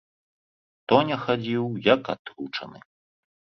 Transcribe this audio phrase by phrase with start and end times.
[0.91, 2.79] Тоня хадзіў як атручаны.